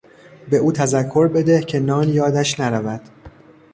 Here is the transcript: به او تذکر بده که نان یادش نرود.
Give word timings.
به 0.49 0.57
او 0.57 0.71
تذکر 0.71 1.27
بده 1.27 1.61
که 1.61 1.79
نان 1.79 2.09
یادش 2.09 2.59
نرود. 2.59 3.01